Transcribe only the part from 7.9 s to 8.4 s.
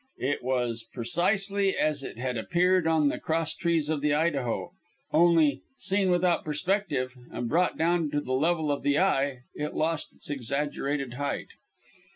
to the